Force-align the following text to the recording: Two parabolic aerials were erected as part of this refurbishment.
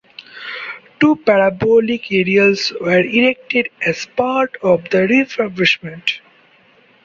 Two 0.99 1.15
parabolic 1.15 2.11
aerials 2.11 2.73
were 2.81 3.03
erected 3.03 3.69
as 3.85 4.07
part 4.07 4.55
of 4.63 4.83
this 4.89 5.09
refurbishment. 5.35 6.21